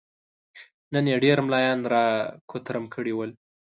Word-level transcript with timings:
نن 0.93 1.05
يې 1.11 1.17
ډېر 1.25 1.37
ملايان 1.45 1.79
را 1.93 2.05
کوترم 2.49 2.85
کړي 2.93 3.13
ول. 3.15 3.31